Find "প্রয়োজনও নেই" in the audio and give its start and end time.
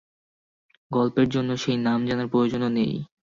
2.27-2.93